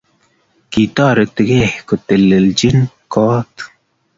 Kitaretigei 0.71 1.69
ketelelchinii 1.87 2.83
kot 3.13 3.53